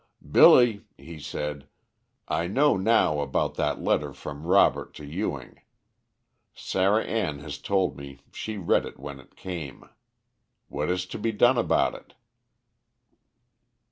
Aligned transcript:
"Billy," 0.31 0.83
he 0.97 1.19
said, 1.19 1.67
"I 2.27 2.47
know 2.47 2.75
now 2.75 3.19
about 3.19 3.53
that 3.53 3.83
letter 3.83 4.13
from 4.13 4.47
Robert 4.47 4.95
to 4.95 5.05
Ewing. 5.05 5.61
Sarah 6.55 7.03
Ann 7.03 7.37
has 7.41 7.59
told 7.59 7.95
me 7.97 8.17
she 8.33 8.57
read 8.57 8.87
it 8.87 8.99
when 8.99 9.19
it 9.19 9.35
came. 9.35 9.87
What 10.69 10.89
is 10.89 11.05
to 11.05 11.19
be 11.19 11.31
done 11.31 11.59
about 11.59 11.93
it?" 11.93 12.15